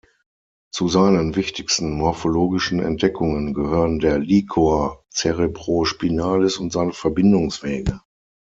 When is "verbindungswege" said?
6.93-8.01